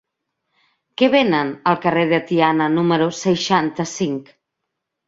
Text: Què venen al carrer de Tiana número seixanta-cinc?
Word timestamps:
Què 1.01 1.09
venen 1.17 1.51
al 1.73 1.79
carrer 1.85 2.07
de 2.15 2.21
Tiana 2.33 2.73
número 2.79 3.13
seixanta-cinc? 3.23 4.35